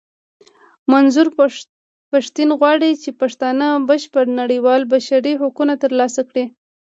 منظور 0.91 1.27
پښتين 2.11 2.49
غواړي 2.59 2.89
چې 3.03 3.09
پښتانه 3.21 3.67
بشپړ 3.89 4.25
نړېوال 4.39 4.81
بشري 4.93 5.33
حقونه 5.41 5.73
ترلاسه 5.83 6.21
کړي. 6.29 6.45